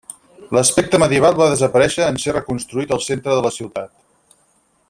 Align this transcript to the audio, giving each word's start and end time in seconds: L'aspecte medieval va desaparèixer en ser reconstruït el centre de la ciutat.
L'aspecte 0.57 0.99
medieval 1.03 1.37
va 1.41 1.49
desaparèixer 1.51 2.07
en 2.13 2.19
ser 2.25 2.35
reconstruït 2.39 2.97
el 2.97 3.07
centre 3.11 3.37
de 3.39 3.49
la 3.49 3.57
ciutat. 3.59 3.97